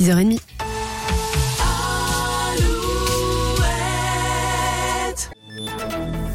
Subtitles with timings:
[0.00, 0.59] 6h30.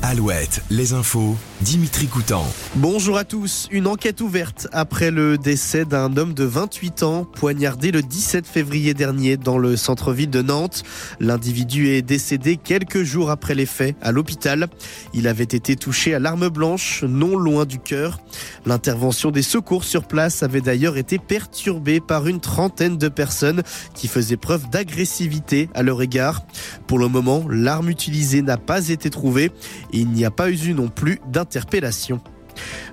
[0.08, 2.46] Alouette, les infos, Dimitri Coutan.
[2.75, 3.68] Bonjour à tous.
[3.71, 8.94] Une enquête ouverte après le décès d'un homme de 28 ans poignardé le 17 février
[8.94, 10.83] dernier dans le centre-ville de Nantes.
[11.20, 14.68] L'individu est décédé quelques jours après les faits à l'hôpital.
[15.15, 18.19] Il avait été touché à l'arme blanche, non loin du cœur.
[18.68, 23.64] L'intervention des secours sur place avait d'ailleurs été perturbée par une trentaine de personnes
[23.96, 26.46] qui faisaient preuve d'agressivité à leur égard.
[26.86, 29.51] Pour le moment, l'arme utilisée n'a pas été trouvée
[29.95, 32.22] il n'y a pas eu non plus d'interpellation.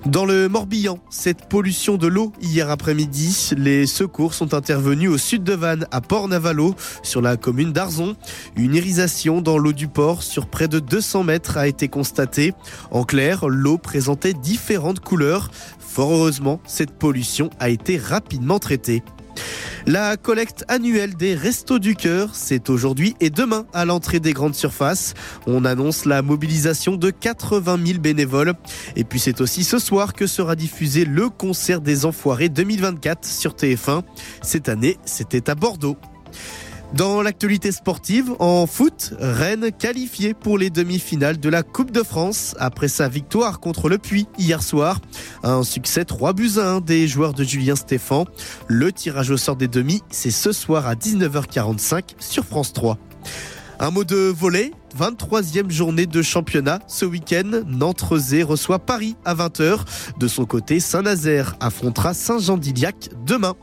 [0.05, 5.43] Dans le Morbihan, cette pollution de l'eau hier après-midi, les secours sont intervenus au sud
[5.43, 8.15] de Vannes, à Port-Navalo, sur la commune d'Arzon.
[8.57, 12.53] Une irisation dans l'eau du port sur près de 200 mètres a été constatée.
[12.91, 15.49] En clair, l'eau présentait différentes couleurs.
[15.79, 19.03] Fort heureusement, cette pollution a été rapidement traitée.
[19.85, 24.55] La collecte annuelle des Restos du Cœur, c'est aujourd'hui et demain à l'entrée des grandes
[24.55, 25.13] surfaces.
[25.45, 28.53] On annonce la mobilisation de 80 000 bénévoles.
[28.95, 33.55] Et puis c'est aussi ce soir que sera diffusé le concert des Enfoirés 2024 sur
[33.55, 34.03] TF1.
[34.41, 35.97] Cette année, c'était à Bordeaux.
[36.93, 42.55] Dans l'actualité sportive, en foot, Rennes qualifié pour les demi-finales de la Coupe de France
[42.59, 44.99] après sa victoire contre le Puy hier soir.
[45.41, 48.25] Un succès 3 buts à 1 des joueurs de Julien Stéphan.
[48.67, 52.99] Le tirage au sort des demi, c'est ce soir à 19h45 sur France 3.
[53.83, 56.79] Un mot de volet, 23e journée de championnat.
[56.87, 59.79] Ce week-end, Nantes-Rezé reçoit Paris à 20h.
[60.17, 63.55] De son côté, Saint-Nazaire affrontera Saint-Jean-d'Iliac demain.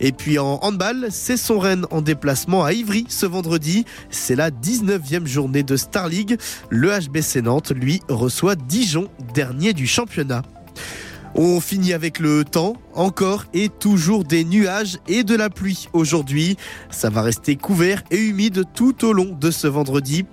[0.00, 3.84] Et puis en handball, c'est son Rennes en déplacement à Ivry ce vendredi.
[4.10, 6.36] C'est la 19e journée de Star League.
[6.68, 10.42] Le HBC Nantes, lui, reçoit Dijon, dernier du championnat.
[11.34, 16.56] On finit avec le temps, encore et toujours des nuages et de la pluie aujourd'hui.
[16.90, 20.24] Ça va rester couvert et humide tout au long de ce vendredi.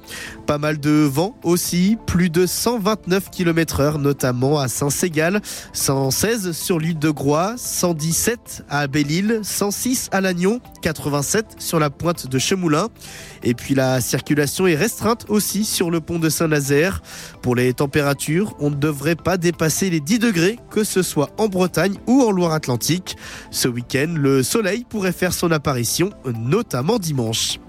[0.47, 5.41] Pas mal de vent aussi, plus de 129 km heure notamment à Saint-Ségal,
[5.73, 12.27] 116 sur l'île de Groix, 117 à Belle-Île, 106 à Lannion, 87 sur la pointe
[12.27, 12.87] de Chemoulin.
[13.43, 17.01] Et puis la circulation est restreinte aussi sur le pont de Saint-Nazaire.
[17.41, 21.47] Pour les températures, on ne devrait pas dépasser les 10 degrés, que ce soit en
[21.47, 23.17] Bretagne ou en Loire-Atlantique.
[23.51, 27.59] Ce week-end, le soleil pourrait faire son apparition, notamment dimanche.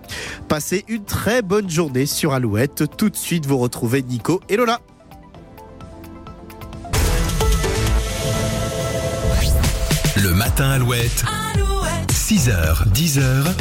[0.48, 2.84] Passez une très bonne journée sur Alouette.
[2.96, 4.80] Tout de suite, vous retrouvez Nico et Lola.
[10.16, 11.24] Le matin Alouette.
[12.08, 13.54] 6h, 10h.